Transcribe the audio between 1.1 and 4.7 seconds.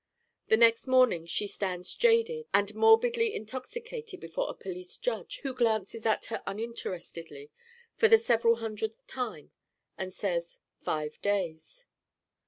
she stands jaded and morbidly intoxicated before a